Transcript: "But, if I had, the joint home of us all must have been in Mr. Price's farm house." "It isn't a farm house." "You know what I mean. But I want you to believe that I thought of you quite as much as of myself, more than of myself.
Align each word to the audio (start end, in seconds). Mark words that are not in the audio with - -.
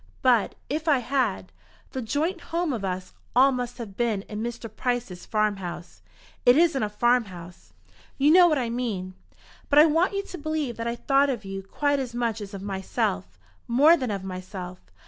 "But, 0.23 0.55
if 0.67 0.87
I 0.87 0.97
had, 0.97 1.51
the 1.91 2.01
joint 2.01 2.41
home 2.41 2.73
of 2.73 2.83
us 2.83 3.13
all 3.35 3.51
must 3.51 3.77
have 3.77 3.95
been 3.95 4.23
in 4.23 4.41
Mr. 4.41 4.67
Price's 4.75 5.27
farm 5.27 5.57
house." 5.57 6.01
"It 6.43 6.57
isn't 6.57 6.81
a 6.81 6.89
farm 6.89 7.25
house." 7.25 7.71
"You 8.17 8.31
know 8.31 8.47
what 8.47 8.57
I 8.57 8.71
mean. 8.71 9.13
But 9.69 9.77
I 9.77 9.85
want 9.85 10.13
you 10.13 10.23
to 10.23 10.37
believe 10.39 10.77
that 10.77 10.87
I 10.87 10.95
thought 10.95 11.29
of 11.29 11.45
you 11.45 11.61
quite 11.61 11.99
as 11.99 12.15
much 12.15 12.41
as 12.41 12.55
of 12.55 12.63
myself, 12.63 13.37
more 13.67 13.95
than 13.95 14.09
of 14.09 14.23
myself. 14.23 14.79